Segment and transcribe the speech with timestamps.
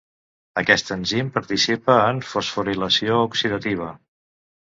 [0.61, 3.93] Aquest enzim participa en fosforilació oxidativa.